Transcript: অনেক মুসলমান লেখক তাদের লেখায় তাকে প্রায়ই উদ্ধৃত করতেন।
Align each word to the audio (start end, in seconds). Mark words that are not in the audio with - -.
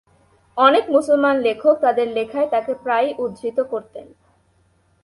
অনেক 0.57 0.85
মুসলমান 0.89 1.35
লেখক 1.39 1.75
তাদের 1.81 2.07
লেখায় 2.07 2.47
তাকে 2.49 2.71
প্রায়ই 2.83 3.11
উদ্ধৃত 3.17 3.57
করতেন। 3.63 4.07